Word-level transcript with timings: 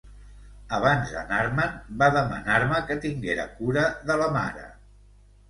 Abans 0.77 1.11
d’anar-me’n, 1.17 1.75
va 1.99 2.07
demanar-me 2.15 2.81
que 2.89 2.99
tinguera 3.05 3.47
cura 3.61 3.87
de 4.09 4.19
la 4.25 4.33
mare. 4.41 4.67